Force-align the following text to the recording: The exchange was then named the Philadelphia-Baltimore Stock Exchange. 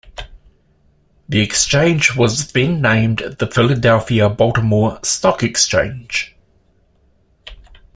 The 1.29 1.41
exchange 1.41 2.15
was 2.15 2.53
then 2.53 2.81
named 2.81 3.19
the 3.37 3.45
Philadelphia-Baltimore 3.45 4.97
Stock 5.03 5.43
Exchange. 5.43 6.35